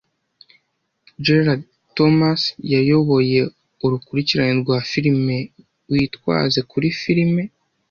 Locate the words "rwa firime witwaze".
4.61-6.59